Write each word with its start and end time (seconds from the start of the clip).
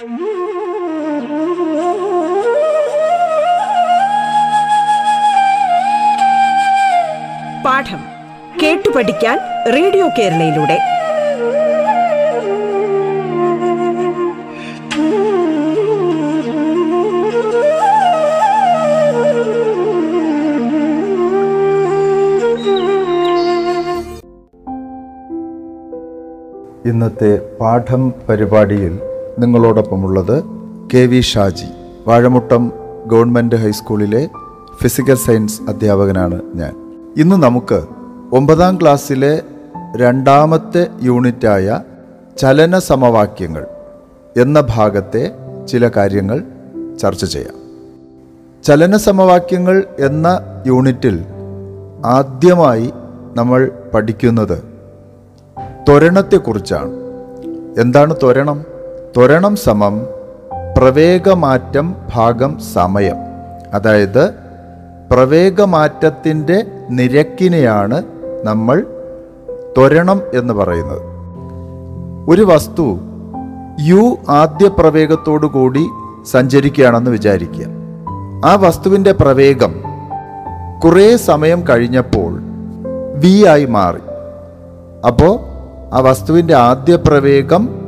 പാഠം 0.00 0.12
കേട്ടു 8.62 8.88
പഠിക്കാൻ 8.90 9.38
റേഡിയോ 9.72 10.08
കേരളയിലൂടെ. 10.18 10.78
ഇന്നത്തെ 26.88 27.56
പാഠം 27.60 28.14
പരിപാടിയിൽ 28.28 29.09
നിങ്ങളോടൊപ്പമുള്ളത് 29.38 30.44
K 30.94 30.98
V 30.98 31.20
Shaji 31.20 31.66
Vazhamuttam 32.06 32.72
government 33.06 33.56
ഹൈസ്കൂളിലെ 33.56 34.28
ഫിസിക്കൽ 34.82 35.14
സയൻസ് 35.14 35.62
അധ്യാപകനാണ് 35.68 36.42
ഞാൻ. 36.54 36.72
ഇന്ന് 37.16 37.36
നമുക്ക് 37.36 37.82
ഒമ്പതാം 38.32 38.78
ക്ലാസ്സിലെ 38.82 39.42
രണ്ടാമത്തെ 39.96 40.86
യൂണിറ്റായ 41.02 41.82
ചലന 42.38 42.78
സമവാക്യങ്ങൾ 42.78 43.66
എന്ന 44.40 44.66
ഭാഗത്തെ 44.70 45.32
ചില 45.68 45.88
കാര്യങ്ങൾ 45.88 46.44
ചർച്ച 47.00 47.24
ചെയ്യാം. 47.24 47.54
ചലന 48.62 48.96
സമവാക്യങ്ങൾ 48.96 49.84
എന്ന 49.98 50.40
യൂണിറ്റിൽ 50.66 51.24
ആദ്യമായി 52.04 52.92
നമ്മൾ 53.36 53.70
പഠിക്കുന്നത് 53.94 54.62
ത്വരണത്തെക്കുറിച്ചാണ്. 55.88 56.90
എന്താണ് 57.80 58.16
ത്വരണം? 58.16 58.64
ത്വരണം 59.16 59.56
സമം 59.56 60.06
പ്രവേഗമാറ്റം 60.78 61.94
ഭാഗം 62.14 62.58
സമയം. 62.74 63.16
അതായത് 63.74 64.34
പ്രവേഗമാറ്റത്തിന്റെ 65.10 66.66
നിരക്കിനെയാണ് 66.90 68.02
നമ്മൾ 68.44 68.86
ത്വരണം 69.78 70.22
എന്ന് 70.34 70.54
പറയുന്നത്. 70.54 71.02
ഒരു 72.30 72.42
വസ്തു 72.42 72.98
യു 73.80 74.16
ആദ്യ 74.28 74.68
പ്രവേഗത്തോടു 74.68 75.46
കൂടി 75.46 75.86
സഞ്ചരിക്കുകയാണെന്ന് 76.30 77.10
വിചാരിക്കുക. 77.10 77.66
ആ 78.44 78.54
വസ്തുവിന്റെ 78.54 79.12
പ്രവേഗം 79.12 79.74
കുറേ 80.84 81.16
സമയം 81.16 81.68
കഴിഞ്ഞപ്പോൾ 81.68 82.40
വി 83.16 83.44
ആയി 83.44 83.64
മാറി. 83.64 84.00
അപ്പോൾ 85.06 85.38
ആ 85.94 86.00
വസ്തുവിന്റെ 86.00 86.54
ആദ്യ 86.54 86.96
പ്രവേഗം 86.96 87.79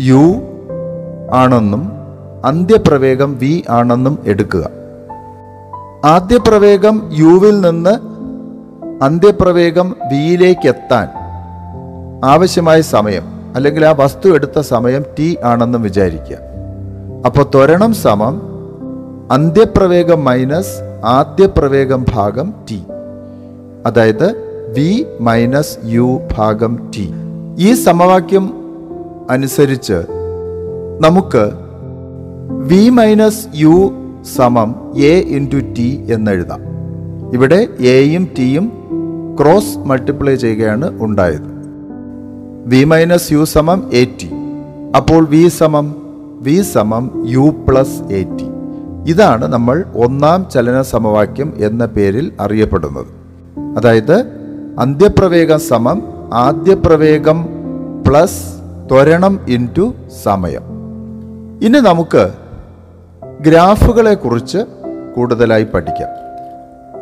യു 0.00 0.34
ആണെന്നും 1.32 1.92
അന്ത്യപ്രവേഗം 2.44 3.38
വി 3.38 3.64
ആണെന്നും 3.70 4.18
എടുക്കുക. 4.26 4.70
ആദ്യപ്രവേഗം 6.04 7.10
യുവിൽ 7.14 7.60
നിന്ന് 7.60 7.90
അന്ത്യപ്രവേഗം 9.04 9.96
വിയിലേക്ക് 10.10 10.68
എത്താൻ 10.68 11.08
ആവശ്യമായ 12.24 12.80
സമയം 12.80 13.22
അല്ലെങ്കിൽ 13.54 13.86
ആ 13.86 13.92
വസ്തു 13.92 14.28
എടുത്ത 14.34 14.60
സമയം 14.60 15.04
ടി 15.18 15.36
ആണെന്നും 15.44 15.82
വിചാരിക്കുക. 15.82 16.36
അപ്പോൾ 17.26 17.42
ത്വരണം 17.42 17.94
സമം 17.94 18.42
അന്ത്യപ്രവേഗം 19.32 20.24
മൈനസ് 20.24 21.04
ആദ്യപ്രവേഗം 21.04 22.04
ഭാഗം 22.14 22.54
ടി. 22.70 22.82
അതായത് 23.86 24.32
വി 24.76 25.06
മൈനസ് 25.20 25.78
യു 25.84 26.20
ഭാഗം 26.36 26.90
ടി. 26.96 27.10
ഈ 27.58 27.74
സമവാക്യം 27.74 28.57
അനുസരിച്ച് 29.30 30.04
നമുക്ക് 31.00 31.50
വി 32.66 32.88
മൈനസ് 32.88 33.46
യു 33.54 33.92
സമം 34.36 34.74
എ 34.96 35.18
ഇന്റു 35.18 35.56
ടി 35.56 36.06
എന്നെഴുതാം. 36.12 36.60
ഇവിടെ 37.34 37.68
എയും 37.78 38.28
ടിയും 38.38 38.72
ക്രോസ് 39.40 39.78
മൾട്ടിപ്ലൈ 39.78 40.34
ചെയ്യുകയാണ് 40.34 41.02
ഉണ്ടായത്. 41.02 41.58
വി 42.66 42.84
മൈനസ് 42.84 43.32
യു 43.32 43.44
സമം 43.44 43.90
എ 43.92 44.04
ടി 44.04 44.30
അപ്പോൾ 44.96 45.24
വി 45.24 45.48
സമം 45.48 45.96
വി 46.40 46.62
സമം 46.62 47.24
യു 47.26 47.54
പ്ലസ് 47.68 48.12
എ 48.12 48.22
ടി 48.22 48.46
ഇതാണ് 49.10 49.52
നമ്മൾ 49.52 49.84
ഒന്നാം 49.94 50.46
ചലന 50.54 50.82
സമവാക്യം 50.82 51.52
എന്ന 51.56 51.86
പേരിൽ 51.86 52.32
അറിയപ്പെടുന്നത്. 52.40 53.06
അതായത് 53.76 54.24
അന്ത്യപ്രവേഗം 54.78 55.60
സമം 55.60 56.02
ആദ്യപ്രവേഗം 56.34 57.48
പ്ലസ് 58.06 58.57
ത്വരണം 58.90 59.40
ഇന്റു 59.48 59.94
സമയം. 60.22 60.62
ഇനി 61.62 61.78
നമുക്ക് 61.78 62.28
ഗ്രാഫുകളെ 63.40 64.14
കുറിച്ച് 64.14 64.58
കൂടുതലായി 65.16 65.64
പഠിക്കാം. 65.64 66.08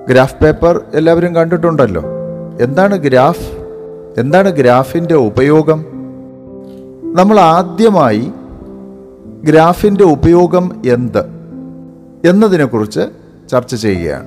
ഗ്രാഫ് 0.08 0.34
പേപ്പർ 0.42 0.80
എല്ലാവരും 0.94 1.34
കണ്ടിട്ടുണ്ടല്ലോ. 1.34 2.02
എന്താണ് 2.60 2.96
ഗ്രാഫ്? 2.96 3.52
എന്താണ് 4.19 4.50
ഗ്രാഫിന്റെ 4.50 5.14
ഉപയോഗം? 5.14 5.84
നമ്മൾ 7.14 7.41
ആദ്യമായി 7.41 8.32
ഗ്രാഫിന്റെ 9.44 10.04
ഉപയോഗം 10.04 10.82
എന്ത് 10.86 11.26
എന്നതിനെക്കുറിച്ച് 12.25 13.00
ചർച്ച 13.50 13.75
ചെയ്യുകയാണ്. 13.75 14.26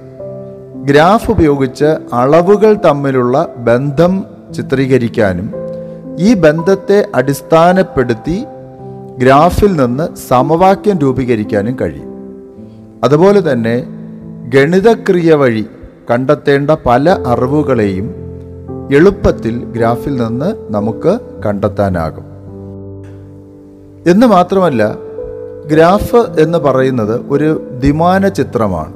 ഗ്രാഫ് 0.85 1.31
ഉപയോഗിച്ച് 1.31 1.85
അളവുകൾ 2.13 2.77
തമ്മിലുള്ള 2.85 3.47
ബന്ധം 3.57 4.25
ചിത്രീകരിക്കാനും 4.55 5.51
ഈ 6.19 6.33
ബന്ധത്തെ 6.33 7.07
അടിസ്ഥാനപ്പെടുത്തി 7.15 8.45
ഗ്രാഫിൽ 9.17 9.75
നിന്ന് 9.75 10.15
സമവാക്യം 10.27 10.99
രൂപീകരിക്കാനും 10.99 11.77
കഴിയും. 11.81 12.09
അതുപോലെ 13.03 13.51
തന്നെ 13.51 13.85
ഗണിതക്രിയ 14.49 15.33
വഴി 15.33 15.65
കണ്ടെത്തേണ്ട 16.11 16.71
പല 16.85 17.09
അറിവുകളെയും 17.27 18.15
എളുപ്പത്തിൽ 18.93 19.65
ഗ്രാഫിൽ 19.65 20.15
നിന്ന് 20.15 20.55
നമുക്ക് 20.69 21.19
കണ്ടെത്താനാകും. 21.45 22.23
എന്ന് 24.07 24.27
മാത്രമല്ല 24.27 24.95
ഗ്രാഫ് 25.71 26.15
എന്ന് 26.15 26.57
പറയുന്നത് 26.57 27.21
ഒരു 27.29 27.67
ദ്വിമാന 27.71 28.27
ചിത്രമാണ്. 28.27 28.93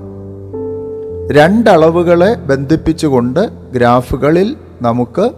രണ്ടളവുകളെ 1.31 2.34
ബന്ധിപ്പിച്ചുകൊണ്ട് 2.34 3.50
ഗ്രാഫുകളിൽ 3.73 4.55
നമുക്ക് 4.81 5.29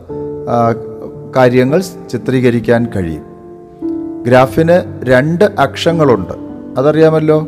കാര്യങ്ങൾ 1.35 1.83
ചിത്രീകരിക്കാൻ 2.11 2.87
കഴിയും. 2.95 3.23
ഗ്രാഫിന് 4.23 5.03
രണ്ട് 5.03 5.45
അക്ഷങ്ങളുണ്ട്. 5.45 6.33
അതറിയാമല്ലോ? 6.79 7.47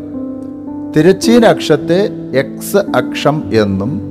തിരച്ചീന 0.98 1.46
അക്ഷത്തെ 1.46 2.10
എക്സ് 2.36 2.78
അക്ഷം 2.78 3.44
എന്നും 3.54 4.02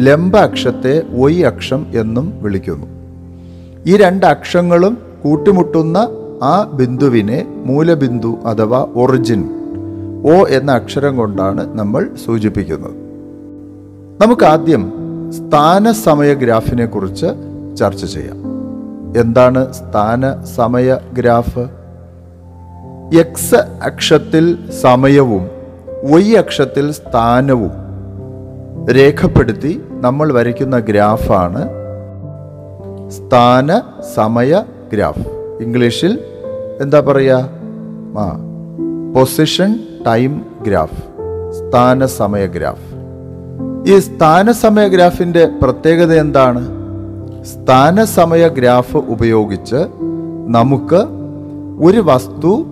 ലംബ 0.00 0.36
അക്ഷത്തെ 0.36 1.02
ഒയ് 1.18 1.44
അക്ഷം 1.44 1.86
എന്നും 1.94 2.42
വിളിക്കുന്നു. 2.42 2.86
ഈ 3.86 3.96
രണ്ട് 3.96 4.26
അക്ഷങ്ങളും 4.26 4.98
കൂട്ടിമുട്ടുന്ന 5.22 6.08
ആ 6.42 6.70
ബിന്ദുവിനെ 6.74 7.46
മൂലബിന്ദു 7.64 8.38
അഥവാ 8.44 8.86
ഒറിജിൻ 8.94 9.48
ഒ 10.26 10.46
എന്ന 10.48 10.72
അക്ഷരം 10.72 11.16
കൊണ്ടാണ് 11.16 11.78
നമ്മൾ 11.78 12.10
സൂചിപ്പിക്കുന്നത്. 12.26 12.92
നമുക്കാദ്യം 14.20 14.92
സ്ഥാനസമയ 15.30 16.34
ഗ്രാഫിനെ 16.34 16.86
കുറിച്ച് 16.86 17.26
ചർച്ച 17.76 18.04
ചെയ്യാം. 18.04 18.43
എന്താണ് 19.16 19.72
സ്ഥാന 19.72 20.44
സമയ 20.56 20.98
ഗ്രാഫ്? 21.14 21.64
എക്സ് 23.18 23.54
അക്ഷത്തിൽ 23.82 24.58
സമയവും 24.82 25.50
വൈ 26.04 26.34
അക്ഷത്തിൽ 26.34 26.92
സ്ഥാനവും 26.92 27.72
രേഖപ്പെടുത്തി 28.90 29.82
നമ്മൾ 29.90 30.32
വരയ്ക്കുന്ന 30.32 30.78
ഗ്രാഫാണ് 30.78 31.68
സ്ഥാന 33.10 33.80
സമയ 34.14 34.62
ഗ്രാഫ്. 34.92 35.26
ഇംഗ്ലീഷിൽ 35.62 36.18
എന്താ 36.80 37.00
പറയുക 37.00 37.50
ആ 38.18 38.38
പൊസിഷൻ 39.14 39.80
ടൈം 40.06 40.42
ഗ്രാഫ് 40.66 41.02
സ്ഥാന 41.58 42.06
സമയ 42.06 42.46
ഗ്രാഫ്. 42.46 42.94
ഈ 43.90 43.98
സ്ഥാന 43.98 44.50
സമയ 44.50 44.88
ഗ്രാഫിന്റെ 44.88 45.48
പ്രത്യേകത 45.62 46.12
എന്താണ്? 46.14 46.83
സ്ഥാന 47.44 48.04
സമയ 48.04 48.48
ഗ്രാഫ് 48.48 48.96
ഉപയോഗിച്ച് 48.96 49.80
നമുക്ക് 50.48 51.00
ഒരു 51.86 52.00
വസ്തു 52.04 52.66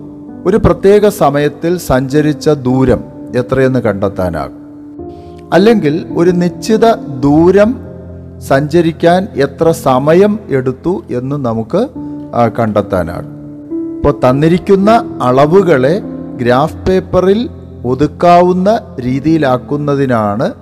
ഒരു 0.45 0.57
പ്രത്യേക 0.57 1.07
സമയത്തിൽ 1.07 1.77
സഞ്ചരിച്ച 1.77 2.49
ദൂരം 2.49 2.99
എത്രയെന്ന് 3.35 3.79
കണ്ടെത്താനാകും. 3.79 4.63
അല്ലെങ്കിൽ 5.53 6.05
ഒരു 6.17 6.29
നിശ്ചിത 6.29 6.93
ദൂരം 7.19 7.75
സഞ്ചരിക്കാൻ 8.47 9.27
എത്ര 9.35 9.71
സമയം 9.71 10.39
എടുത്തു 10.49 11.03
എന്ന് 11.11 11.35
നമുക്ക് 11.35 11.87
കണ്ടെത്താനാകും. 12.59 13.29
ഇപ്പോൾ 13.97 14.29
തന്നിരിക്കുന്ന 14.29 15.19
അളവുകളെ 15.23 16.01
ഗ്രാഫ് 16.41 16.77
പേപ്പറിൽ 16.87 17.49
ഒതുക്കാവുന്ന 17.85 18.81
രീതിയിലാക്കുന്നതിനാണ് 18.99 20.53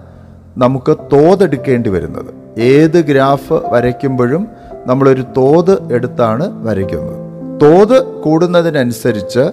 നമുക്ക് 0.57 0.97
തോതെടുക്കേണ്ടി 1.13 1.89
വരുന്നത്. 1.89 2.40
ഏത് 2.59 3.06
ഗ്രാഫ് 3.06 3.53
വരയ്ക്കുമ്പോഴും 3.53 4.48
നമ്മളൊരു 4.86 5.21
തോത് 5.38 5.94
എടുത്താണ് 5.94 6.68
വരയ്ക്കുന്നത്. 6.68 7.31
തോത് 7.62 8.06
കൂടുന്നതിനനുസരിച്ച് 8.06 9.51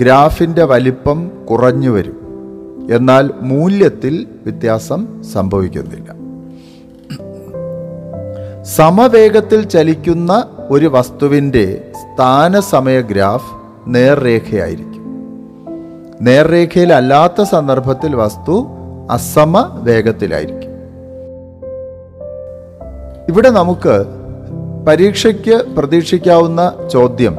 ഗ്രാഫിന്റെ 0.00 0.64
വലിപ്പം 0.64 1.30
കുറഞ്ഞു 1.50 1.90
വരും. 1.90 2.20
എന്നാൽ 2.92 3.30
മൂല്യത്തിൽ 3.40 4.26
വ്യത്യാസം 4.46 5.22
സംഭവിക്കുന്നില്ല. 5.22 6.20
സമവേഗത്തിൽ 8.62 9.62
ചലിക്കുന്ന 9.62 10.44
ഒരു 10.70 10.86
വസ്തുവിന്റെ 10.86 11.90
സ്ഥാനസമയ 11.94 13.00
ഗ്രാഫ് 13.00 13.54
നേർരേഖയായിരിക്കും. 13.86 15.00
നേർരേഖയിലല്ലാത്ത 16.22 17.42
സന്ദർഭത്തിൽ 17.42 18.16
വസ്തു 18.16 18.66
അസമ 19.10 19.80
വേഗത്തിലായിരിക്കും 19.82 20.59
ഇവിടെ 23.30 23.50
നമുക്ക് 23.50 23.94
പരീക്ഷയ്ക്ക് 24.86 25.56
പ്രതീക്ഷിക്കാവുന്ന 25.76 26.60
ചോദ്യം. 26.92 27.34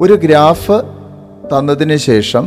ഒരു 0.00 0.14
ഗ്രാഫ് 0.24 0.78
തന്നതിന് 1.50 1.96
ശേഷം 2.08 2.44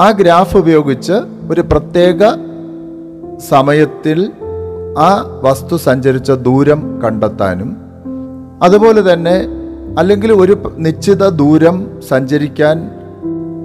ആ 0.00 0.08
ഗ്രാഫ് 0.10 0.56
ഉപയോഗിച്ച് 0.56 1.16
ഒരു 1.50 1.60
പ്രത്യേക 1.60 2.20
സമയത്തിൽ 3.48 4.18
ആ 4.98 5.10
വസ്തു 5.44 5.76
സഞ്ചരിച്ച 5.76 6.30
ദൂരം 6.48 6.80
കണ്ടെത്താനും 7.04 7.70
അതുപോലെ 8.62 9.02
തന്നെ 9.12 9.36
അല്ലെങ്കിൽ 10.00 10.30
ഒരു 10.32 10.54
നിശ്ചിത 10.78 11.28
ദൂരം 11.42 11.76
സഞ്ചരിക്കാൻ 12.08 12.78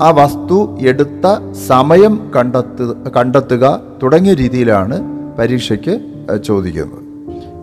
ആ 0.01 0.09
വസ്തു 0.11 0.57
എടുത്ത 0.81 1.25
സമയം 1.67 2.15
കണ്ടെത്തു 2.35 2.83
കണ്ടെത്തുക 3.17 3.65
തുടങ്ങിയ 4.03 4.33
രീതിയിലാണ് 4.33 4.97
പരീക്ഷയ്ക്ക് 5.37 5.95
ചോദിക്കുന്നത്. 6.43 7.02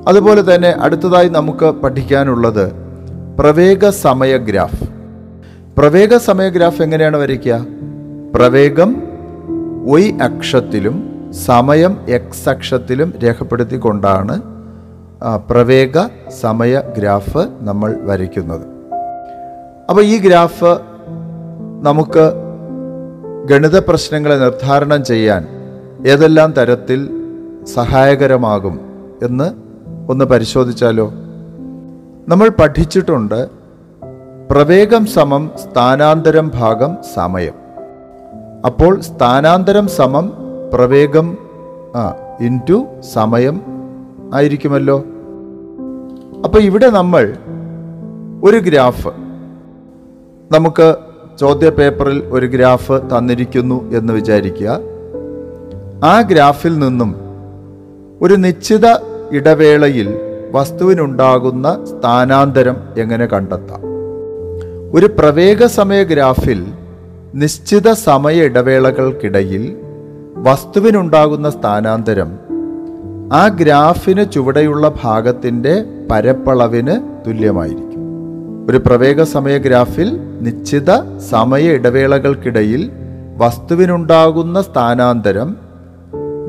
അതുപോലെ 0.09 0.55
തന്നെ 0.55 0.69
അടുത്തതായി 0.69 1.29
നമുക്ക് 1.29 1.67
പഠിക്കാനുള്ളത് 1.67 2.73
പ്രവേഗ 3.39 3.89
സമയ 3.89 4.37
ഗ്രാഫ്. 4.37 4.85
പ്രവേഗ 5.79 6.17
സമയ 6.17 6.49
ഗ്രാഫ് 6.49 6.83
എങ്ങനെയാണ് 6.83 7.17
വരയ്ക്കുക? 7.17 7.67
പ്രവേഗം 8.35 9.03
ഒയ് 9.89 10.13
അക്ഷത്തിലും 10.23 10.97
സമയം 11.33 12.07
എക്സ് 12.09 12.49
അക്ഷത്തിലും 12.49 13.15
രേഖപ്പെടുത്തിക്കൊണ്ടാണ് 13.25 14.43
പ്രവേഗ 15.51 15.99
സമയ 16.41 16.83
ഗ്രാഫ് 16.99 17.47
നമ്മൾ 17.61 17.99
വരയ്ക്കുന്നത്. 18.03 18.67
അപ്പോൾ 19.91 20.05
ഈ 20.05 20.19
ഗ്രാഫ് 20.19 20.79
നമുക്ക് 21.83 22.33
ഗണിത 23.47 23.79
പ്രശ്നങ്ങളെ 23.79 24.37
നിർദ്ധാരണം 24.37 25.05
ചെയ്യാൻ 25.05 25.47
ഏതെല്ലാം 26.09 26.55
തരത്തിൽ 26.59 27.11
സഹായകരമാകും 27.75 28.81
എന്ന് 29.23 29.70
ഒന്ന് 30.09 30.25
പരിശോധിച്ചാലോ? 30.25 31.13
നമ്മൾ 32.29 32.49
പഠിച്ചിട്ടുണ്ട് 32.49 33.49
പ്രവേഗം 34.51 35.07
സമം 35.07 35.51
സ്ഥാനാന്തരം 35.57 36.51
ഭാഗം 36.55 36.97
സമയം. 37.15 37.53
അപ്പോൾ 38.67 39.01
സ്ഥാനാന്തരം 39.01 39.89
സമം 39.89 40.33
പ്രവേഗം 40.75 41.39
ആ 41.97 42.15
ഇന്റു 42.41 42.87
സമയം 43.13 43.63
ആയിരിക്കുമല്ലോ. 44.35 45.05
അപ്പോൾ 46.45 46.59
ഇവിടെ 46.59 46.91
നമ്മൾ 46.91 47.37
ഒരു 48.45 48.57
ഗ്രാഫ് 48.57 49.09
നമുക്ക് 50.53 50.97
ചോദ്യ 51.41 51.71
പേപ്പറിൽ 51.71 52.25
ഒരു 52.25 52.47
ഗ്രാഫ് 52.47 52.93
തന്നിരിക്കുന്നു 52.93 53.91
എന്ന് 53.91 54.13
വിചാരിക്കുക. 54.13 54.81
ആ 56.05 56.21
ഗ്രാഫിൽ 56.21 56.79
നിന്നും 56.79 57.15
ഒരു 58.23 58.35
നിശ്ചിത 58.35 59.10
ഇടവേളയിൽ 59.33 60.15
വസ്തുവിനുണ്ടാകുന്ന 60.53 61.85
സ്ഥാനാന്തരം 61.85 62.77
എങ്ങനെ 62.99 63.27
കണ്ടെത്താം? 63.27 63.81
ഒരു 64.95 65.07
പ്രവേഗ 65.07 65.67
സമയ 65.67 66.03
ഗ്രാഫിൽ 66.03 66.67
നിശ്ചിത 67.35 67.93
സമയ 67.93 68.43
ഇടവേളകൾക്കിടയിൽ 68.43 69.77
വസ്തുവിനുണ്ടാകുന്ന 70.37 71.51
സ്ഥാനാന്തരം 71.51 72.39
ആ 73.33 73.49
ഗ്രാഫിന് 73.49 74.25
ചുവടെയുള്ള 74.33 74.93
ഭാഗത്തിന്റെ 75.03 75.85
പരപ്പളവിന് 76.11 77.27
തുല്യമായിരിക്കും. 77.27 78.01
ഒരു 78.71 78.79
പ്രവേഗ 78.79 79.23
സമയ 79.23 79.59
ഗ്രാഫിൽ 79.59 80.21
നിശ്ചിത 80.41 81.19
സമയ 81.19 81.63
ഇടവേളകൾക്കിടയിൽ 81.63 82.91
വസ്തുവിനുണ്ടാകുന്ന 83.39 84.63
സ്ഥാനാന്തരം 84.63 85.57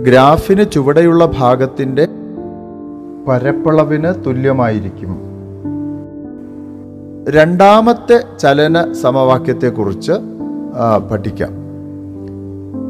ഗ്രാഫിന് 0.03 0.65
ചുവടെയുള്ള 0.71 1.25
ഭാഗത്തിന്റെ 1.25 2.07
പരപ്പളവിന് 3.27 4.25
തുല്യമായിരിക്കും. 4.25 5.21
രണ്ടാമത്തെ 7.29 8.23
ചലന 8.39 8.93
സമവാക്യത്തെക്കുറിച്ച് 8.93 10.11
പഠിക്കാം. 11.11 11.49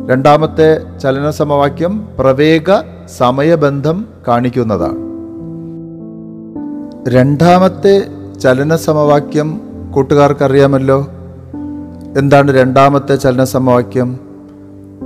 രണ്ടാമത്തെ 0.10 0.98
ചലന 1.00 1.30
സമവാക്യം 1.30 2.08
പ്രവേഗ 2.20 2.66
സമയബന്ധം 3.18 4.06
കാണിക്കുന്നതാണ്. 4.28 4.98
രണ്ടാമത്തെ 7.10 8.08
ചലന 8.40 8.76
സമവാക്യം 8.76 9.62
കൂട്ടുകാർക്കറിയാമല്ലോ? 9.92 11.08
എന്താണ് 12.18 12.58
രണ്ടാമത്തെ 12.58 13.16
ചലന 13.16 13.44
സമവാക്യം? 13.44 14.20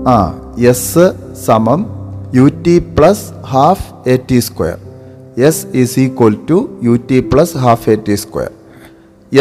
ആ 0.08 0.18
എസ് 0.60 1.14
സമം 1.46 1.86
U 2.36 2.50
T 2.68 2.80
plus 2.80 3.32
half 3.46 4.10
A 4.10 4.18
T 4.32 4.40
square 4.40 4.85
S 5.38 5.68
is 5.74 6.00
equal 6.00 6.38
to 6.50 6.70
U 6.84 7.00
T 7.12 7.20
plus 7.20 7.58
half 7.58 7.90
A 7.90 7.96
T 7.96 8.16
square 8.16 8.52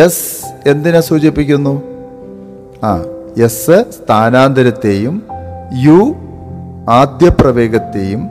S 0.01 0.45
എന്തിനെ 0.69 1.01
സൂചിപ്പിക്കുന്നു? 1.01 1.83
ആ 2.85 3.05
എസ് 3.43 3.85
സ്ഥാനാന്തരത്തെയും 3.91 5.23
യു 5.83 6.15
ആദ്യ 6.91 7.29
പ്രവേഗത്തെയും 7.29 8.29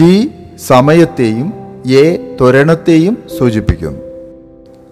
ടി 0.00 0.30
സമയത്തെയും 0.66 1.52
എ 1.86 2.36
ത്വരണത്തെയും 2.40 3.18
സൂചിപ്പിക്കുന്നു. 3.38 4.00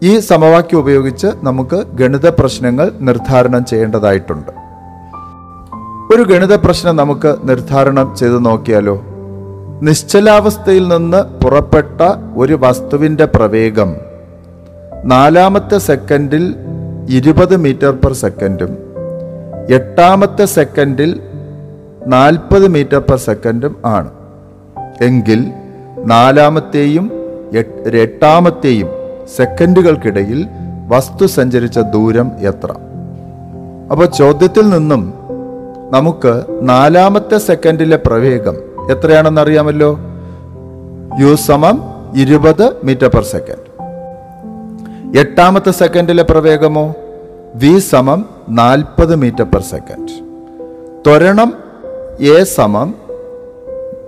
ഈ 0.03 0.19
സമവാക്യം 0.19 0.79
ഉപയോഗിച്ച് 0.79 1.27
നമുക്ക് 1.43 1.77
ഗണിത 1.77 2.29
പ്രശ്നങ്ങൾ 2.29 2.93
നിർദ്ധാരണം 3.01 3.65
ചെയ്യേണ്ടതായിട്ടുണ്ട്. 3.65 4.51
ഒരു 6.15 6.23
ഗണിത 6.23 6.55
പ്രശ്നം 6.55 6.97
നമുക്ക് 6.97 7.37
നിർദ്ധാരണം 7.45 8.17
ചെയ്ത് 8.17 8.47
നോക്കിയാലോ? 8.47 9.14
നിശ്ചലാവസ്ഥയിൽ 9.85 10.85
നിന്ന് 10.89 11.45
പുറപ്പെട്ട 11.45 12.01
ഒരു 12.37 12.59
വസ്തുവിന്റെ 12.61 13.25
പ്രവേഗം 13.25 13.91
നാലാമത്തെ 15.05 15.79
സെക്കൻഡിൽ 15.79 16.45
ഇരുപത് 17.09 17.57
മീറ്റർ 17.57 17.91
പെർ 17.91 18.13
സെക്കൻഡും 18.13 18.73
എട്ടാമത്തെ 19.75 20.45
സെക്കൻഡിൽ 20.45 21.21
നാൽപ്പത് 22.07 22.67
മീറ്റർ 22.69 22.99
പെർ 22.99 23.19
സെക്കൻഡും 23.19 23.77
ആണ്. 23.85 24.11
എങ്കിൽ 25.03 25.41
നാലാമത്തെയും 26.05 27.07
എട്ട് 27.57 27.97
എട്ടാമത്തെയും 27.97 28.89
സെക്കൻഡുകൾക്കിടയിൽ 29.37 30.41
വസ്തു 30.89 31.27
സഞ്ചരിച്ച 31.27 31.79
ദൂരം 31.79 32.29
എത്ര? 32.41 32.71
അപ്പോൾ 33.91 34.07
ചോദ്യത്തിൽ 34.21 34.69
നിന്നും 34.69 35.03
നമുക്ക് 35.91 36.33
നാലാമത്തെ 36.63 37.39
സെക്കൻഡിലെ 37.39 37.97
പ്രവേഗം 38.07 38.57
എത്രയാണെന്ന് 38.91 39.41
അറിയാമല്ലോ? 39.41 39.99
യു 41.21 41.35
സമം 41.35 41.83
ഇരുപത് 42.17 42.77
മീറ്റർ 42.85 43.09
പെർ 43.09 43.23
സെക്കൻഡ്. 43.23 43.75
എട്ടാമത്തെ 45.19 45.71
സെക്കൻഡിലെ 45.71 46.23
പ്രവേഗമോ? 46.23 46.95
വി 47.55 47.79
സമം 47.79 48.29
നാൽപ്പത് 48.49 49.17
മീറ്റർ 49.17 49.43
പെർ 49.43 49.63
സെക്കൻഡ്. 49.63 50.09
ത്വരണം 51.07 51.55
എ 52.21 52.45
സമം 52.45 52.95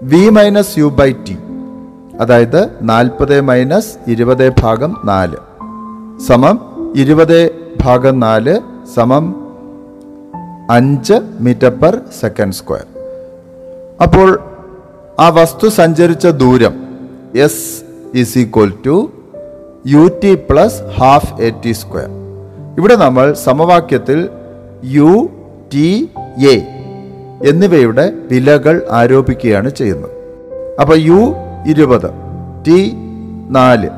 V 0.03 0.29
minus 0.29 0.79
U 0.79 0.85
by 0.85 1.13
T 1.13 1.39
അതായത് 2.21 2.71
നാൽപ്പത് 2.83 3.41
മൈനസ് 3.41 4.11
ഇരുപത് 4.11 4.49
ഭാഗം 4.49 4.97
നാല്. 5.05 5.37
സമം 6.29 6.59
ഇരുപത് 6.97 7.51
ഭാഗം 7.81 8.21
നാല് 8.21 8.61
സമം 8.95 9.47
അഞ്ച് 10.71 11.15
മീറ്റർ 11.41 11.69
പെർ 11.69 12.01
സെക്കൻഡ് 12.21 12.53
സ്ക്വയർ. 12.53 12.87
അപ്പോൾ 14.03 14.46
ആ 15.21 15.29
വസ്തു 15.29 15.69
സഞ്ചരിച്ച 15.69 16.27
ദൂരം 16.27 16.75
S 17.37 17.83
is 18.15 18.39
equal 18.39 18.73
to 18.87 19.11
U 19.87 20.11
T 20.23 20.35
plus 20.35 20.83
half 20.99 21.43
A 21.43 21.51
T 21.65 21.73
square 21.73 22.11
ഇവിടെ 22.79 22.97
നമ്മൾ 22.97 23.33
സമവാക്യത്തിൽ 23.33 24.29
യു 24.85 25.31
ടി 25.75 26.11
എ 26.53 26.57
എന്നിവയുടെ 27.49 28.13
വിലകൾ 28.31 28.87
ആരോപിക്കുകയാണ് 28.91 29.69
ചെയ്യുന്നത്. 29.69 30.11
അപ്പോൾ 30.81 30.99
യു 30.99 31.35
ഇരുപത് 31.67 32.11
ടി 32.67 32.95
നാല്. 33.51 33.89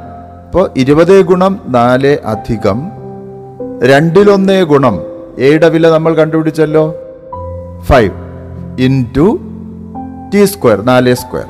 അപ്പോൾ 0.46 0.70
ഇരുപത് 0.76 1.24
ഗുണം 1.24 1.60
നാല് 1.66 2.18
അധികം 2.24 2.78
രണ്ടിലൊന്നേ 3.84 4.62
ഗുണം. 4.62 5.00
എയുടെ 5.38 5.68
വില 5.68 5.88
നമ്മൾ 5.90 6.14
കണ്ടുപിടിച്ചല്ലോ? 6.14 6.94
ഫൈവ് 7.82 8.12
ഇന്റു 8.78 9.28
ടി 10.34 10.44
സ്ക്വയർ 10.44 10.82
നാല് 10.82 11.14
സ്ക്വയർ. 11.14 11.46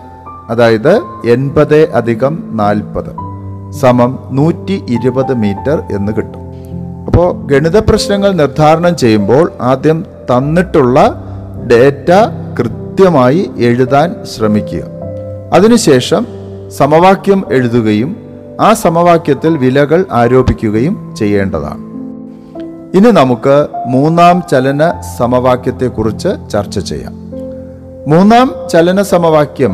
അതായത് 0.50 1.02
എൺപത് 1.26 1.92
അധികം 1.92 2.49
നാൽപ്പത് 2.52 3.11
സമം 3.73 4.18
നൂറ്റി 4.30 4.85
ഇരുപത് 4.88 5.35
മീറ്റർ 5.35 5.82
എന്ന് 5.92 6.12
കിട്ടും. 6.12 6.40
അപ്പോൾ 7.06 7.47
ഗണിത 7.47 7.76
പ്രശ്നങ്ങൾ 7.76 8.32
നിർദ്ധാരണം 8.32 8.97
ചെയ്യുമ്പോൾ 8.97 9.52
ആദ്യം 9.61 10.02
തന്നിട്ടുള്ള 10.02 11.25
ഡേറ്റ 11.70 12.11
കൃത്യമായി 12.58 13.50
എഴുതാൻ 13.58 14.14
ശ്രമിക്കുക. 14.37 14.82
അതിനുശേഷം 15.52 16.26
സമവാക്യം 16.76 17.44
എഴുതുകയും 17.52 18.16
ആ 18.61 18.73
സമവാക്യത്തിൽ 18.73 19.58
വിലകൾ 19.58 20.04
ആരോപിക്കുകയും 20.12 21.14
ചെയ്യേണ്ടതാണ്. 21.18 21.88
ഇനി 22.97 23.11
നമുക്ക് 23.11 23.66
മൂന്നാം 23.87 24.42
ചലന 24.50 25.00
സമവാക്യത്തെക്കുറിച്ച് 25.18 26.28
ചർച്ച 26.50 26.78
ചെയ്യാം. 26.78 27.27
മൂന്നാം 28.11 28.55
ചലന 28.69 29.03
സമവാക്യം 29.03 29.73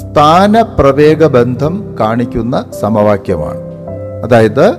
സ്ഥാനപ്രവേഗ 0.00 1.26
ബന്ധം 1.26 1.96
കാണിക്കുന്ന 2.00 2.64
സമവാക്യമാണ്. 2.80 3.60
അതായത് 4.24 4.70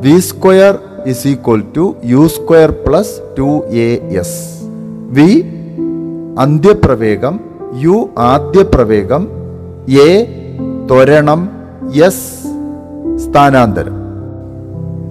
V 0.00 0.18
square 0.18 0.78
is 1.06 1.28
equal 1.28 1.62
to 1.76 1.94
U 2.04 2.26
square 2.26 2.70
plus 2.70 3.14
two 3.38 3.48
A 3.68 3.88
S 4.20 4.42
V 5.10 5.28
അന്ത്യപ്രവേഗം 6.38 7.40
U 7.74 8.08
ആദ്യപ്രവേഗം 8.18 9.28
എ 9.88 10.10
ത്വരണം 10.90 11.50
എസ് 11.94 12.28
സ്ഥാനാന്തരം. 13.24 13.96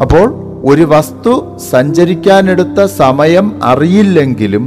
അപ്പോൾ 0.01 0.27
ഒരു 0.65 0.81
വസ്തു 0.81 1.57
സഞ്ചരിക്കാനെടുത്ത 1.71 2.85
സമയം 2.85 3.63
അറിയില്ലെങ്കിലും 3.63 4.65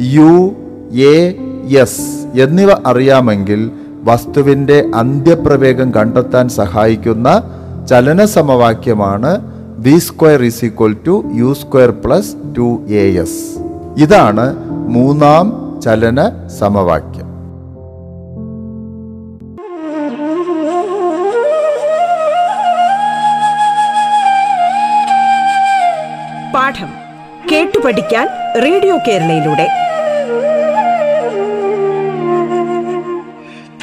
യു 0.00 0.54
എ 1.02 1.16
എസ് 1.74 2.40
എന്നിവ 2.40 2.70
അറിയാമെങ്കിൽ 2.86 3.70
വസ്തുവിന്റെ 4.04 4.84
അന്ത്യപ്രവേഗം 4.94 5.94
കണ്ടെത്താൻ 5.94 6.48
സഹായിക്കുന്ന 6.48 7.42
ചലന 7.90 8.24
സമവാക്യമാണ് 8.24 9.52
V 9.78 9.98
square 9.98 10.42
is 10.42 10.64
equal 10.64 10.96
to 11.06 11.32
U 11.34 11.52
square 11.52 11.90
plus 11.90 12.34
two 12.58 12.86
A 12.88 13.20
S 13.20 13.58
ഇതാണ് 13.98 14.56
മൂന്നാം 14.88 15.80
ചലന 15.80 16.48
സമവാക്യം. 16.58 17.28
പാഠം 26.54 26.90
കേട്ടു 27.52 27.78
പഠിക്കാൻ 27.86 28.28
റേഡിയോ 28.62 28.96
കേരളയിലൂടെ. 28.96 29.81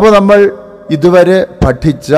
അപ്പോൾ 0.00 0.12
നമ്മൾ 0.12 0.50
ഇതുവരെ 0.90 1.46
പഠിച്ച 1.64 2.10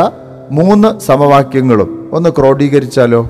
മൂന്ന് 0.51 1.01
സമവാക്യങ്ങളും 1.01 2.11
ഒന്ന് 2.13 2.31
ക്രോഡീകരിച്ചാലോ? 2.31 3.27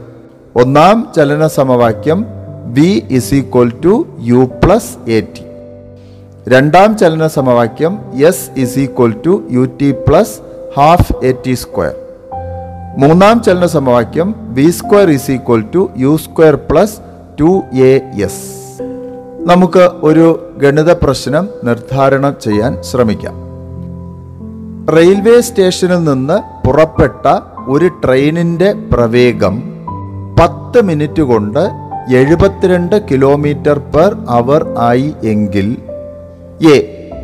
ഒന്നാം 0.55 1.13
ചലന 1.17 1.47
സമവാക്യം 1.47 2.27
v 2.67 3.03
is 3.11 3.35
equal 3.35 3.71
to 3.85 4.07
u 4.21 4.51
plus 4.65 4.99
a 5.09 5.21
t 5.21 5.45
രണ്ടാം 6.49 6.97
ചലന 6.97 7.27
സമവാക്യം 7.27 7.99
s 8.31 8.51
is 8.57 8.79
equal 8.79 9.13
to 9.27 9.43
u 9.51 9.65
t 9.81 9.93
plus 9.93 10.41
half 10.77 11.25
a 11.25 11.33
t 11.47 11.55
square 11.55 11.95
മൂന്നാം 12.99 13.43
ചലന 13.43 13.67
സമവാക്യം 13.67 14.35
v 14.49 14.71
square 14.71 15.11
is 15.11 15.31
equal 15.31 15.63
to 15.63 15.91
u 15.97 16.17
square 16.17 16.55
plus 16.55 16.99
two 17.41 17.63
a 17.73 17.95
s 18.19 18.45
നമുക്ക് 19.47 19.91
ഒരു 20.03 20.41
ഗണിത 20.57 20.93
പ്രശ്നം 20.93 21.49
നിർദ്ധാരണം 21.65 22.37
ചെയ്യാൻ 22.41 22.83
ശ്രമിക്കാം. 22.83 23.42
റെയിൽവേ 24.91 25.41
സ്റ്റേഷനിൽ 25.41 26.05
നിന്ന് 26.05 26.67
പുറപ്പെട്ട 26.67 27.41
ഒരു 27.69 27.89
ട്രെയിനിന്റെ 28.05 28.73
പ്രവേഗം 28.73 29.63
പത്ത് 30.41 30.85
മിനിറ്റ് 30.85 31.23
കൊണ്ട് 31.23 31.71
എഴുപത്തിരണ്ട് 32.15 33.03
കിലോമീറ്റർ 33.11 33.79
പെർ 33.79 34.17
അവർ 34.29 34.75
ആയി 34.79 35.15
എങ്കിൽ 35.25 35.77
എ 36.75 36.77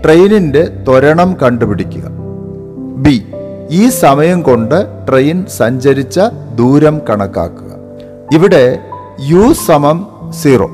ട്രെയിനിന്റെ 0.05 0.65
ത്വരണം 0.89 1.37
കണ്ടുപിടിക്കുക. 1.43 2.03
ബി 2.97 3.27
ഈ 3.71 3.89
സമയം 3.89 4.43
കൊണ്ട് 4.43 5.07
ട്രെയിൻ 5.09 5.47
സഞ്ചരിച്ച 5.57 6.21
ദൂരം 6.55 7.01
കണക്കാക്കുക. 7.11 7.73
ഇവിടെ 8.33 8.79
യു 9.21 9.53
സമം 9.53 10.07
സീറോ. 10.31 10.71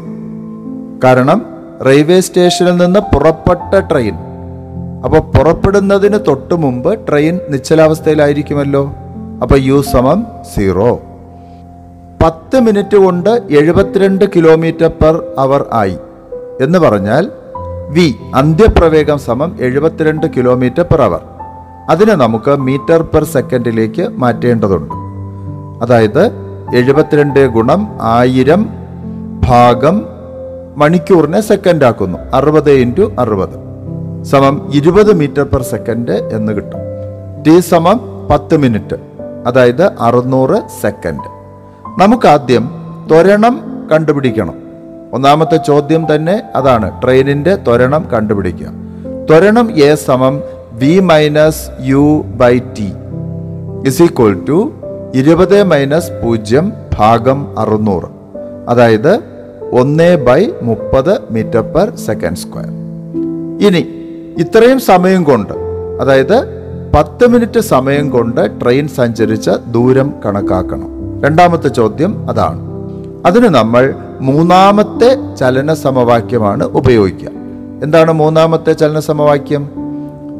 കാരണം 1.05 1.47
റെയിൽവേ 1.87 2.21
സ്റ്റേഷനിൽ 2.21 2.77
നിന്ന് 2.77 3.01
പുറപ്പെട്ട 3.15 3.79
ട്രെയിൻ 3.79 4.15
അപ്പോൾ 5.05 5.21
പുറപ്പെടുന്നതിന് 5.35 6.19
തൊട്ട് 6.29 6.55
മുമ്പ് 6.55 6.99
ട്രെയിൻ 7.09 7.41
നിശ്ചലാവസ്ഥയിലായിരിക്കുമല്ലോ. 7.49 8.85
അപ്പോൾ 9.43 9.59
യു 9.59 9.81
സമം 9.93 10.27
സീറോ 10.55 10.93
പത്ത് 12.23 12.61
മിനിറ്റ് 12.61 12.97
കൊണ്ട് 12.97 13.31
എഴുപത്തിരണ്ട് 13.51 14.25
കിലോമീറ്റർ 14.35 14.91
പെർ 15.03 15.23
അവർ 15.39 15.65
ആയി. 15.73 15.99
എന്ന് 16.61 16.79
പറഞ്ഞാൽ 16.79 17.31
വി 17.95 18.15
അന്ത്യപ്രവേഗം 18.35 19.19
സമം 19.19 19.57
എഴുപത്തിരണ്ട് 19.61 20.27
കിലോമീറ്റർ 20.37 20.83
പെർ 20.83 21.03
അവർ 21.03 21.23
അതിനെ 21.91 22.15
നമുക്ക് 22.15 22.51
മീറ്റർ 22.51 23.03
പെർ 23.03 23.25
സെക്കൻഡിലേക്ക് 23.25 24.05
മാറ്റേണ്ടതുണ്ട്. 24.23 24.95
അതായത് 25.83 26.25
എഴുപത്തിരണ്ട് 26.77 27.47
ഗുണം 27.57 27.89
ആയിരം 28.01 28.63
ഭാഗം 29.49 30.07
മണിക്കൂറിനെ 30.77 31.41
സെക്കൻഡാക്കുന്നു 31.41 32.19
അറുപത് 32.35 32.71
ഇന്റു 32.71 33.13
അറുപത്. 33.19 33.64
സമം 34.25 34.71
ഇരുപത് 34.75 35.13
മീറ്റർ 35.13 35.43
പെർ 35.43 35.63
സെക്കൻഡ് 35.63 36.11
എന്ന് 36.11 36.53
കിട്ടും. 36.53 36.81
ടി 37.43 37.61
സമം 37.61 38.01
പത്ത് 38.31 38.57
മിനിറ്റ് 38.57 38.97
അതായത് 39.47 39.93
അറുന്നൂറ് 40.01 40.83
സെക്കൻഡ്. 40.83 41.25
നമുക്കാദ്യം 42.01 42.71
ത്വരണം 43.11 43.87
കണ്ടുപിടിക്കണം. 43.93 44.55
ഒന്നാമത്തെ 45.13 45.57
ചോദ്യം 45.57 46.15
തന്നെ 46.15 46.43
അതാണ് 46.57 47.03
ട്രെയിനിന്റെ 47.03 47.57
ത്വരണം 47.57 48.09
കണ്ടുപിടിക്കുക. 48.13 48.67
ത്വരണം 49.31 49.71
എ 49.71 49.95
സമം 49.95 50.43
v 50.73 50.99
minus 50.99 51.69
u 51.81 52.23
by 52.23 52.59
t 52.59 52.93
is 53.87 54.03
equal 54.03 54.45
to 54.49 54.73
ഇരുപത് 55.15 55.63
മൈനസ് 55.63 56.11
പൂജ്യം 56.25 56.73
ഭാഗം 56.99 57.59
അറുന്നൂറ് 57.59 58.09
അതായത് 58.69 59.21
ഒന്ന് 59.73 60.17
ബൈ 60.17 60.51
മുപ്പത് 60.63 61.19
മീറ്റർ 61.31 61.61
പെർ 61.61 61.97
സെക്കൻഡ് 61.97 62.37
സ്ക്വയർ. 62.37 62.85
ഇനി 63.67 63.94
ഇത്രയും 64.39 64.81
സമയം 64.81 65.25
കൊണ്ട് 65.25 65.53
അതായത് 66.01 66.45
പത്ത് 66.97 67.27
മിനിറ്റ് 67.27 67.61
സമയം 67.61 68.11
കൊണ്ട് 68.11 68.61
ട്രെയിൻ 68.63 68.89
സഞ്ചരിച്ച 68.89 69.51
ദൂരം 69.51 70.13
കണക്കാക്കണം. 70.27 71.21
രണ്ടാമത്തെ 71.21 71.69
ചോദ്യം 71.69 72.31
അതാണ്. 72.31 72.61
അതിന് 73.27 73.45
നമ്മൾ 73.45 73.95
മൂന്നാമത്തെ 74.21 75.35
ചലന 75.35 75.75
സമവാക്യമാണ് 75.75 76.65
ഉപയോഗിക്കുക. 76.65 77.29
എന്താണ് 77.83 78.13
മൂന്നാമത്തെ 78.13 78.73
ചലന 78.73 79.01
സമവാക്യം? 79.01 79.71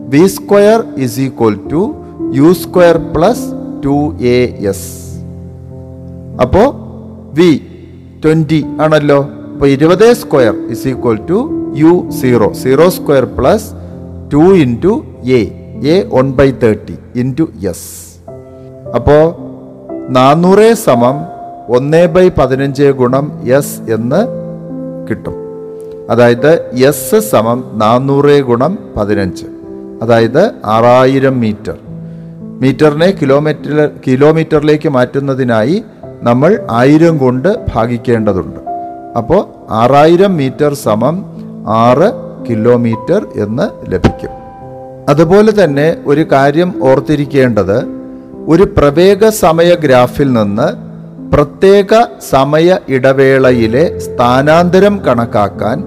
V 0.09 0.27
square 0.27 0.85
is 0.97 1.21
equal 1.21 1.61
to 1.73 1.95
u 2.35 2.53
square 2.53 2.97
plus 3.17 3.45
two 3.85 4.17
a 4.21 4.67
s 4.69 5.15
അപ്പോൾ 6.43 6.75
വി 7.35 7.61
ട്വന്റി 8.25 8.65
ആണല്ലോ. 8.81 9.29
അപ്പോൾ 9.53 9.67
ഇരുപത് 9.67 10.13
square 10.13 10.55
is 10.71 10.89
equal 10.89 11.19
to 11.31 11.51
u 11.77 12.11
zero 12.21 12.53
zero 12.53 12.91
square 12.91 13.25
plus 13.25 13.84
two 14.33 14.37
into 14.37 15.05
a 15.25 15.41
a 15.85 16.09
one 16.13 16.33
by 16.33 16.51
thirty 16.51 16.99
into 17.17 17.49
s. 17.69 18.15
അപ്പോൾ 18.95 19.35
നാനൂറ് 20.09 20.75
സമം 20.75 21.15
ഒന്ന് 21.69 22.07
by 22.07 22.29
പതിനഞ്ച് 22.29 22.83
ഗുണം 22.83 23.41
എസ് 23.45 23.81
എന്ന് 23.81 24.27
കിട്ടും. 25.11 25.35
അതായത് 26.11 26.75
എസ് 26.75 27.21
സമം 27.21 27.65
നാനൂറ് 27.75 28.43
ഗുണം 28.43 28.79
പതിനഞ്ച്. 28.97 29.45
അതായത് 30.03 30.53
ആറായിരം 30.65 31.41
മീറ്റർ. 31.41 31.75
മീറ്ററിനെ 32.61 33.11
കിലോമീറ്റർ 33.11 33.91
കിലോമീറ്ററിലേക്ക് 34.07 34.89
മാറ്റുന്നതിനായി 34.89 35.85
നമ്മൾ 36.23 36.67
ആയിരം 36.71 37.19
കൊണ്ട് 37.19 37.67
ഭാഗിക്കേണ്ടതുണ്ട്. 37.75 38.61
അപ്പോൾ 39.19 39.47
ആറായിരം 39.71 40.37
മീറ്റർ 40.37 40.75
സമം 40.75 41.25
ആറ് 41.69 42.24
കിലോമീറ്റർ 42.49 43.27
എന്ന് 43.37 43.93
ലഭിക്കും. 43.93 44.33
അതുപോലെ 45.09 45.65
തന്നെ 45.65 45.97
ഒരു 46.07 46.27
കാര്യം 46.33 46.75
ഓർത്തിരിക്കേണ്ടത് 46.83 47.79
ഒരു 48.49 48.63
പ്രവേഗ 48.63 49.29
സമയ 49.29 49.75
ഗ്രാഫിൽ 49.75 50.33
നിന്ന് 50.33 50.95
പ്രത്യേക 51.35 52.07
സമയ 52.31 52.79
ഇടവേളയിലെ 52.89 53.99
സ്ഥാനാന്തരം 53.99 55.01
കണക്കാക്കാൻ 55.07 55.85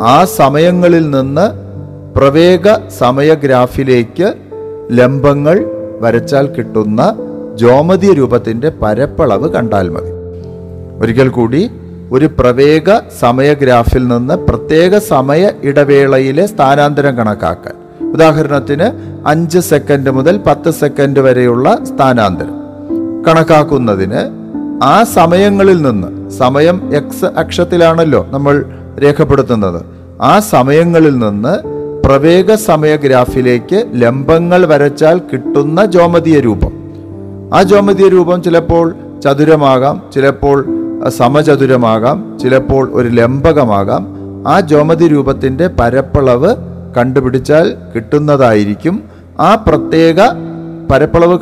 ആ 0.00 0.24
സമയങ്ങളിൽ 0.24 1.10
നിന്ന് 1.10 1.46
പ്രവേഗ 2.18 2.88
സമയ 2.98 3.34
ഗ്രാഫിലേക്ക് 3.34 4.34
ലംബങ്ങൾ 4.92 5.64
വരച്ചാൽ 6.00 6.46
കിട്ടുന്ന 6.46 7.16
ജോമതി 7.54 8.14
രൂപത്തിന്റെ 8.14 8.68
പരപ്പളവ് 8.82 9.50
കണ്ടാൽ 9.50 9.88
മതി. 9.88 10.12
ഒരിക്കൽ 11.02 11.28
കൂടി 11.28 11.70
ഒരു 12.10 12.26
പ്രവേഗ 12.26 12.98
സമയഗ്രാഫിൽ 13.20 14.08
നിന്ന് 14.08 14.34
പ്രത്യേക 14.34 14.98
സമയ 14.98 15.50
ഇടവേളയിലെ 15.62 16.46
സ്ഥാനാന്തരം 16.46 17.16
കണക്കാക്കാൻ. 17.16 18.04
ഉദാഹരണത്തിന് 18.12 18.90
അഞ്ച് 19.28 19.58
സെക്കൻഡ് 19.58 20.10
മുതൽ 20.10 20.40
പത്ത് 20.46 20.70
സെക്കൻഡ് 20.70 21.20
വരെയുള്ള 21.20 21.78
സ്ഥാനാന്തരം. 21.82 22.54
കണക്കാക്കുന്നതിന് 23.28 24.44
ആ 24.82 25.02
സമയങ്ങളിൽ 25.02 25.82
നിന്ന് 25.82 26.30
സമയം 26.30 26.94
എക്സ് 26.94 27.24
അക്ഷത്തിലാണല്ലോ 27.24 28.26
നമ്മൾ 28.30 28.64
രേഖപ്പെടുത്തുന്നത് 29.02 29.82
ആ 30.22 30.40
സമയങ്ങളിൽ 30.40 31.18
നിന്ന് 31.18 31.58
പ്രവേഗ 32.04 32.54
സമയഗ്രാഫിലേക്ക് 32.54 33.86
ലംബങ്ങൾ 33.94 34.66
വരച്ചാൽ 34.66 35.18
കിട്ടുന്ന 35.18 35.84
ജോമതീയ 35.84 36.40
രൂപം. 36.40 36.72
ആ 37.54 37.62
ജോമതീയ 37.62 38.08
രൂപം 38.08 38.42
ചിലപ്പോൾ 38.42 38.94
ചതുരമാകാം 39.24 40.02
ചിലപ്പോൾ 40.14 40.73
സമചതുരമാകാം 41.08 42.38
ചിലപ്പോൾ 42.42 42.90
ഒരു 42.92 43.08
ലംബകമാകാം. 43.08 44.06
ആ 44.48 44.60
ജോമതി 44.60 45.08
രൂപത്തിന്റെ 45.08 45.66
പരപ്പളവ് 45.66 46.56
കണ്ടുപിടിച്ചാൽ 46.96 47.74
കിട്ടുന്നതായിരിക്കും. 47.94 49.02
ആ 49.40 49.54
പ്രത്യേക 49.54 50.16
പരപ്പളവ് 50.90 51.38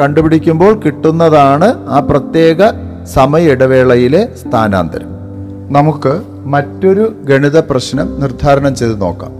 കണ്ടുപിടിക്കുമ്പോൾ 0.00 0.80
കിട്ടുന്നതാണ് 0.80 1.88
ആ 1.88 2.00
പ്രത്യേക 2.00 2.56
സമയ 3.04 3.44
ഇടവേളയിലെ 3.44 4.28
സ്ഥാനാന്തരം. 4.42 5.08
നമുക്ക് 5.70 6.22
മറ്റൊരു 6.44 7.16
ഗണിത 7.24 7.58
പ്രശ്നം 7.58 8.20
നിർദ്ധാരണം 8.20 8.74
ചെയ്ത് 8.74 9.00
നോക്കാം. 9.00 9.32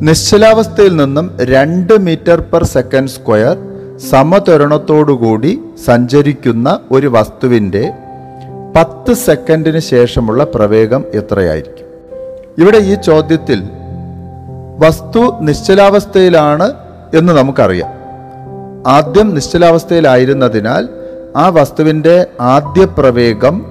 നിശ്ചലാവസ്ഥയിൽ 0.00 0.96
നിന്നും 0.96 1.30
രണ്ട് 1.40 2.00
മീറ്റർ 2.00 2.40
പെർ 2.40 2.64
സെക്കൻഡ് 2.64 3.08
സ്ക്വയർ 3.08 3.56
സമത്വരണത്തോടുകൂടി 4.10 5.60
സഞ്ചരിക്കുന്ന 5.84 6.80
ഒരു 6.90 7.06
വസ്തുവിന്റെ 7.06 7.92
പത്ത് 8.76 9.12
സെക്കൻഡിന് 9.12 9.78
ശേഷമുള്ള 9.78 10.44
പ്രവേഗം 10.44 11.04
എത്രയായിരിക്കും? 11.14 11.86
ഇവിടെ 12.58 12.76
ഈ 12.76 12.94
ചോദ്യത്തിൽ 12.94 13.62
വസ്തു 14.78 15.36
നിശ്ചലാവസ്ഥയിലാണ് 15.40 16.72
എന്ന് 17.14 17.32
നമുക്കറിയാം. 17.32 17.90
ആദ്യം 18.86 19.34
നിശ്ചലാവസ്ഥയിലായിരുന്നതിനാൽ 19.34 20.88
ആ 21.36 21.48
വസ്തുവിന്റെ 21.48 22.26
ആദ്യ 22.40 22.84
പ്രവേഗം 22.84 23.66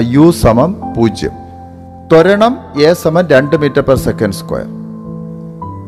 യു 0.00 0.30
സമം 0.30 0.94
പൂജ്യം. 0.96 1.30
ത്വരണം 2.12 2.58
എ 2.82 2.92
സമം 2.92 3.28
രണ്ട് 3.28 3.56
മീറ്റർ 3.56 3.80
പെർ 3.80 3.96
സെക്കൻഡ് 3.96 4.32
സ്ക്വയർ. 4.32 4.66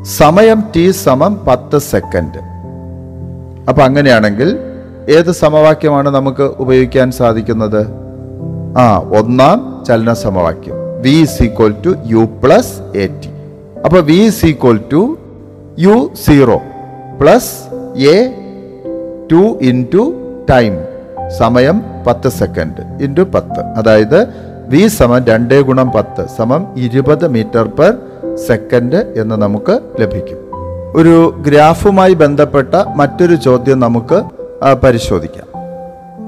സമയം 0.04 0.64
ടി 0.76 0.90
സമം 0.90 1.40
പത്ത് 1.48 1.78
സെക്കൻഡ്. 1.78 2.38
അപ്പം 3.68 3.84
അങ്ങനെയാണെങ്കിൽ 3.84 4.58
ഏത് 5.08 5.32
സമവാക്യമാണ് 5.32 6.08
നമുക്ക് 6.08 6.42
ഉപയോഗിക്കാൻ 6.42 7.12
സാധിക്കുന്നത്? 7.12 8.11
ആ 8.78 8.98
ഒന്നാം 9.18 9.84
ചലന 9.86 10.12
സമവാക്യം 10.12 10.76
v 11.02 11.10
is 11.10 11.42
equal 11.42 11.74
to 11.84 11.94
u 12.06 12.28
plus 12.44 12.96
a 12.96 13.06
t 13.06 13.30
അപ്പോൾ 13.84 14.00
v 14.00 14.12
is 14.12 14.46
equal 14.46 14.80
to 14.92 15.18
u 15.78 16.10
zero 16.26 16.56
plus 17.20 17.52
a 17.98 18.16
two 19.32 19.58
into 19.60 20.04
time 20.50 20.78
സമയം 21.38 21.82
പത്ത് 22.06 22.28
സെക്കൻഡ് 22.28 23.02
ഇന്റു 23.02 23.22
പത്ത്. 23.22 23.60
അതായത് 23.60 24.18
വി 24.68 24.86
സമം 24.88 25.24
രണ്ട് 25.24 25.62
ഗുണം 25.62 25.90
പത്ത് 25.90 26.26
സമം 26.36 26.66
ഇരുപത് 26.76 27.28
മീറ്റർ 27.28 27.68
പെർ 27.68 27.92
സെക്കൻഡ് 28.36 28.96
എന്ന് 29.20 29.34
നമുക്ക് 29.34 29.80
ലഭിക്കും. 30.00 30.38
ഒരു 30.96 31.34
ഗ്രാഫുമായി 31.46 32.14
ബന്ധപ്പെട്ട 32.14 32.74
മറ്റൊരു 32.74 33.34
ചോദ്യം 33.34 33.80
നമുക്ക് 33.80 34.22
പരിശോധിക്കാം. 34.84 35.51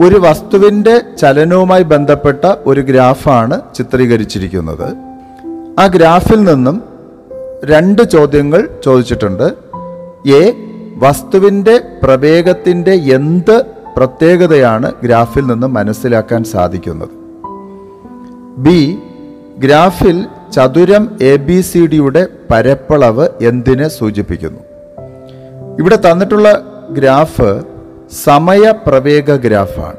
ഒരു 0.00 0.14
വസ്തുവിന്റെ 0.14 1.00
ചലനവുമായി 1.18 1.82
ബന്ധപ്പെട്ട 1.82 2.52
ഒരു 2.66 2.80
ഗ്രാഫാണ് 2.80 3.60
ചിത്രീകരിച്ചിരിക്കുന്നത്. 3.74 4.94
ആ 5.78 5.86
ഗ്രാഫിൽ 5.86 6.44
നിന്നും 6.44 6.82
രണ്ട് 7.64 8.02
ചോദ്യങ്ങൾ 8.02 8.68
ചോദിച്ചിട്ടുണ്ട്. 8.84 9.42
എ 10.28 10.54
വസ്തുവിന്റെ 10.96 11.80
പ്രവേഗത്തിന്റെ 12.02 12.92
എന്ത് 12.92 13.62
പ്രത്യേകതയാണ് 13.96 14.92
ഗ്രാഫിൽ 15.04 15.46
നിന്ന് 15.46 15.66
മനസ്സിലാക്കാൻ 15.66 16.44
സാധിക്കുന്നത്? 16.44 17.08
ബി 18.56 18.98
ഗ്രാഫിൽ 19.58 20.26
ചതുരം 20.52 21.16
എ 21.22 21.36
ബി 21.36 21.60
സി 21.60 21.86
ഡിയുടെ 21.86 22.26
പരപ്പളവ് 22.50 23.28
എന്തിനെ 23.42 23.88
സൂചിപ്പിക്കുന്നു? 23.88 24.60
ഇവിടെ 25.78 25.96
തന്നിട്ടുള്ള 25.96 26.62
ഗ്രാഫ് 26.90 27.62
സമയപ്രവേഗ 28.14 29.36
ഗ്രാഫാണ് 29.36 29.96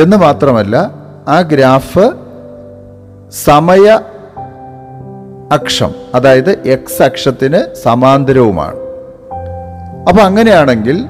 എന്ന് 0.00 0.16
മാത്രമല്ല 0.16 0.76
ആ 1.28 1.40
ഗ്രാഫ് 1.40 2.12
സമയ 3.30 4.00
അക്ഷം 5.52 5.94
അതായത് 6.14 6.58
എക്സ് 6.66 7.02
അക്ഷത്തിന് 7.02 7.74
സമാന്തരവുമാണ്. 7.74 8.76
അപ്പോൾ 10.08 10.20
അങ്ങനെയാണെങ്കിൽ 10.20 11.06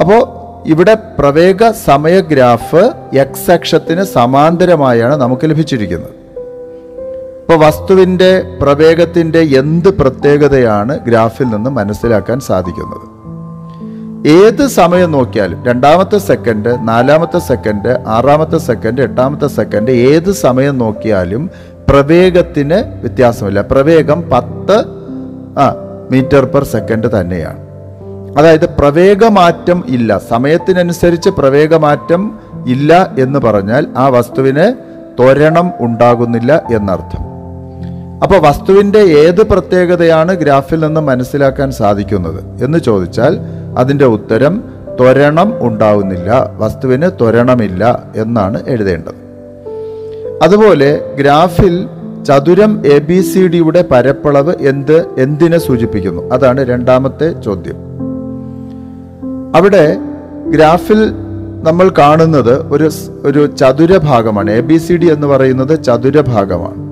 അപ്പോൾ 0.00 0.38
ഇവിടെ 0.68 0.94
പ്രവേഗ 0.94 1.70
സമയ 1.70 2.20
ഗ്രാഫ് 2.20 2.92
എക്സ് 3.18 3.50
അക്ഷത്തിന് 3.50 4.02
സമാന്തരമായാണ് 4.02 5.16
നമുക്ക് 5.16 5.50
ലഭിച്ചിരിക്കുന്നത്. 5.50 6.10
ഇപ്പോൾ 7.40 7.66
വസ്തുവിന്റെ 7.66 8.58
പ്രവേഗത്തിന്റെ 8.62 9.38
എന്ത് 9.38 9.88
പ്രത്യേകതയാണ് 9.88 10.98
ഗ്രാഫിൽ 10.98 11.44
നിന്ന് 11.44 11.70
മനസ്സിലാക്കാൻ 11.70 12.40
സാധിക്കുന്നത്? 12.40 13.17
ഏത് 14.26 14.66
സമയം 14.66 15.12
നോക്കിയാലും 15.12 15.64
രണ്ടാമത്തെ 15.64 16.18
സെക്കൻഡ് 16.18 16.88
നാലാമത്തെ 16.88 17.38
സെക്കൻഡ് 17.38 17.98
ആറാമത്തെ 18.06 18.58
സെക്കൻഡ് 18.58 19.02
എട്ടാമത്തെ 19.02 19.46
സെക്കൻഡ് 19.46 19.90
ഏത് 19.90 20.32
സമയം 20.32 20.78
നോക്കിയാലും 20.78 21.50
പ്രവേഗത്തിന് 21.88 22.74
വ്യത്യാസമില്ല. 22.74 23.60
പ്രവേഗം 23.60 24.22
പത്ത് 24.32 24.84
ആ 25.58 25.74
മീറ്റർ 26.10 26.44
പെർ 26.44 26.64
സെക്കൻഡ് 26.64 27.20
തന്നെയാണ്. 27.20 27.58
അതായത് 28.38 28.70
പ്രവേഗമാറ്റം 28.70 29.84
ഇല്ല. 29.88 30.20
സമയത്തിനനുസരിച്ച് 30.30 31.30
പ്രവേഗമാറ്റം 31.30 32.38
ഇല്ല 32.66 33.14
എന്ന് 33.18 33.38
പറഞ്ഞാൽ 33.38 33.86
ആ 33.96 34.08
വസ്തുവിന് 34.08 34.72
ത്വരണം 35.20 35.72
ഉണ്ടാകുന്നില്ല 35.80 36.62
എന്നർത്ഥം. 36.74 37.28
അപ്പോൾ 38.22 38.38
വസ്തുവിന്റെ 38.38 38.98
ഏത് 38.98 39.42
പ്രത്യേകതയാണ് 39.42 40.34
ഗ്രാഫിൽ 40.34 40.86
നിന്ന് 40.86 41.00
മനസ്സിലാക്കാൻ 41.00 41.72
സാധിക്കുന്നത് 41.72 42.64
എന്ന് 42.64 42.78
ചോദിച്ചാൽ 42.78 43.57
അതിന്റെ 43.76 44.04
ഉത്തരം 44.04 44.64
ത്വരണം 45.00 45.54
ഉണ്ടാവുന്നില്ല 45.60 46.50
വസ്തുവിന് 46.56 47.08
ത്വരണമില്ല 47.08 48.12
എന്നാണ് 48.16 48.62
എഴുതേണ്ടത്. 48.66 49.14
അതുപോലെ 50.42 51.14
ഗ്രാഫിൽ 51.18 51.88
ചതുരം 52.24 52.86
എ 52.86 52.98
ബി 52.98 53.20
സി 53.20 53.46
ഡിയുടെ 53.46 53.84
പരപ്പളവ് 53.90 54.54
എന്ത് 54.60 55.06
എന്തിനെ 55.18 55.58
സൂചിപ്പിക്കുന്നു? 55.58 56.22
അതാണ് 56.22 56.64
രണ്ടാമത്തെ 56.64 57.40
ചോദ്യം. 57.40 57.76
അവിടെ 59.56 59.96
ഗ്രാഫിൽ 60.50 61.12
നമ്മൾ 61.62 61.90
കാണുന്നത് 61.98 62.72
ഒരു 62.72 62.90
ഒരു 63.24 63.46
ചതുരഭാഗമാണ് 63.46 64.50
എ 64.50 64.60
ബി 64.60 64.76
സി 64.76 64.94
ഡി 64.94 65.06
എന്ന് 65.06 65.26
പറയുന്നത് 65.26 65.82
ചതുരഭാഗമാണ് 65.82 66.88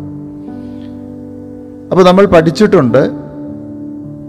അപ്പോൾ 1.91 2.05
നമ്മൾ 2.05 2.27
പഠിച്ചിട്ടുണ്ട് 2.27 3.11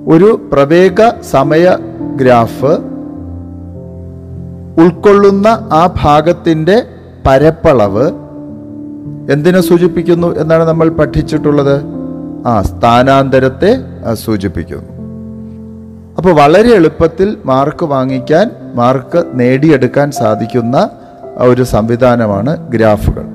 ഒരു 0.07 0.49
പ്രവേഗ 0.53 1.09
സമയ 1.31 1.77
ഗ്രാഫ് 2.17 2.77
ഉൾക്കൊള്ളുന്ന 4.81 5.47
ആ 5.47 5.93
ഭാഗത്തിന്റെ 6.01 6.83
പരപ്പളവ് 7.27 8.11
എന്തിനെ 9.31 9.61
സൂചിപ്പിക്കുന്നു 9.61 10.35
എന്നാണ് 10.35 10.63
നമ്മൾ 10.63 10.89
പഠിച്ചിട്ടുള്ളത്? 10.89 11.81
ആ 12.47 12.61
സ്ഥാനാന്തരത്തെ 12.61 13.77
സൂചിപ്പിക്കുന്നു. 14.13 14.97
അപ്പോൾ 16.17 16.33
വളരെ 16.33 16.69
എളുപ്പത്തിൽ 16.69 17.37
മാർക്ക് 17.45 17.85
വാങ്ങിക്കാൻ 17.85 18.51
മാർക്ക് 18.75 19.23
നേടിയെടുക്കാൻ 19.33 20.11
സാധിക്കുന്ന 20.11 20.89
ഒരു 21.37 21.63
സംവിധാനമാണ് 21.63 22.71
ഗ്രാഫുകൾ. 22.71 23.25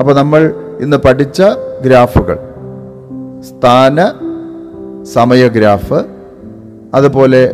അപ്പോൾ 0.00 0.14
നമ്മൾ 0.14 0.54
ഇന്ന് 0.80 0.96
പഠിച്ച 0.96 1.42
ഗ്രാഫുകൾ. 1.84 2.38
സ്ഥാന 3.40 4.12
സമയ 5.04 5.48
ഗ്രാഫ് 5.48 6.04
അതുപോലെ 6.94 7.52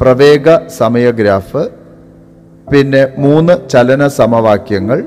പ്രവേഗ 0.00 0.68
സമയഗ്രാഫ് 0.68 1.62
പിന്നെ 2.72 3.08
മൂന്ന് 3.18 3.68
ചലന 3.68 4.06
സമവാക്യങ്ങൾ 4.06 4.98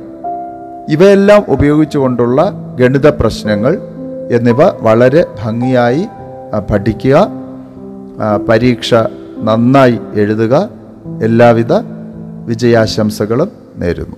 ഇവയെല്ലാം 0.89 1.45
ഉപയോഗിച്ചുകൊണ്ടുള്ള 1.47 2.39
ഗണിത 2.79 3.07
പ്രശ്നങ്ങൾ 3.07 3.73
എന്നിവ 4.31 4.69
വളരെ 4.81 5.25
ഭംഗിയായി 5.43 6.07
പഠിക്കുക 6.69 7.17
പരീക്ഷ 8.47 8.93
നന്നായി 9.37 9.99
എഴുതുക 10.13 10.69
എല്ലാവിധ 11.21 11.73
വിജയാശംസകളും 12.45 13.51
നേരുന്നു. 13.75 14.17